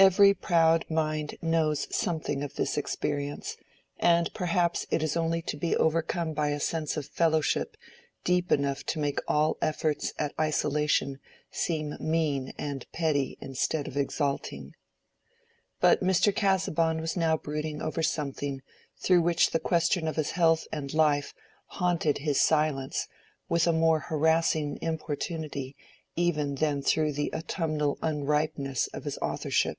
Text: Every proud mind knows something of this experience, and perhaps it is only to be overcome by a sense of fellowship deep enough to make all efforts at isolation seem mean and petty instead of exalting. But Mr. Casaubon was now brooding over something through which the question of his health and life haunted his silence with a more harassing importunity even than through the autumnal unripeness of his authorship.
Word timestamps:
Every 0.00 0.32
proud 0.32 0.88
mind 0.88 1.34
knows 1.42 1.88
something 1.90 2.44
of 2.44 2.54
this 2.54 2.78
experience, 2.78 3.56
and 3.98 4.32
perhaps 4.32 4.86
it 4.92 5.02
is 5.02 5.16
only 5.16 5.42
to 5.42 5.56
be 5.56 5.74
overcome 5.74 6.34
by 6.34 6.50
a 6.50 6.60
sense 6.60 6.96
of 6.96 7.04
fellowship 7.04 7.76
deep 8.22 8.52
enough 8.52 8.84
to 8.86 9.00
make 9.00 9.18
all 9.26 9.58
efforts 9.60 10.12
at 10.16 10.34
isolation 10.38 11.18
seem 11.50 11.96
mean 11.98 12.52
and 12.56 12.86
petty 12.92 13.36
instead 13.40 13.88
of 13.88 13.96
exalting. 13.96 14.74
But 15.80 16.00
Mr. 16.00 16.32
Casaubon 16.32 17.00
was 17.00 17.16
now 17.16 17.36
brooding 17.36 17.82
over 17.82 18.00
something 18.04 18.62
through 19.00 19.22
which 19.22 19.50
the 19.50 19.58
question 19.58 20.06
of 20.06 20.14
his 20.14 20.30
health 20.30 20.68
and 20.70 20.94
life 20.94 21.34
haunted 21.66 22.18
his 22.18 22.40
silence 22.40 23.08
with 23.48 23.66
a 23.66 23.72
more 23.72 23.98
harassing 23.98 24.78
importunity 24.80 25.74
even 26.14 26.54
than 26.54 26.82
through 26.82 27.14
the 27.14 27.32
autumnal 27.34 27.98
unripeness 28.00 28.86
of 28.92 29.02
his 29.02 29.18
authorship. 29.18 29.76